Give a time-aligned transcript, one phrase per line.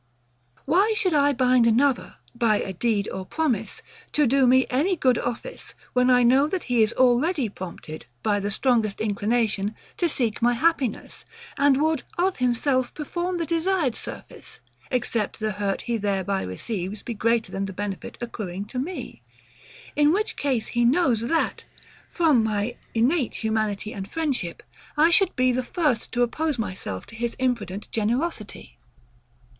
[0.65, 5.19] Why should I bind another, by a deed or promise, to do me any good
[5.19, 10.41] office, when I know that he is already prompted, by the strongest inclination, to seek
[10.41, 11.23] my happiness,
[11.55, 14.59] and would, of himself, perform the desired service;
[14.89, 19.21] except the hurt, he thereby receives, be greater than the benefit accruing to me?
[19.95, 21.63] in which case, he knows, that,
[22.09, 24.63] from my innate humanity and friendship,
[24.97, 28.77] I should be the first to oppose myself to his imprudent generosity.